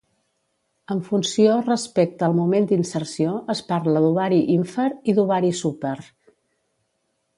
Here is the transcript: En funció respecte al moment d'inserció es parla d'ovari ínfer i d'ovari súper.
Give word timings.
En 0.93 1.01
funció 1.09 1.57
respecte 1.67 2.25
al 2.27 2.33
moment 2.39 2.65
d'inserció 2.71 3.35
es 3.55 3.61
parla 3.69 4.03
d'ovari 4.07 4.41
ínfer 4.55 4.87
i 5.13 5.17
d'ovari 5.21 5.53
súper. 5.61 5.97